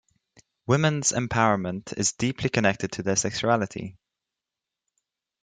Women's 0.65 1.11
empowerment 1.11 1.95
is 1.95 2.13
deeply 2.13 2.49
connected 2.49 2.93
to 2.93 3.03
their 3.03 3.15
sexuality. 3.15 3.99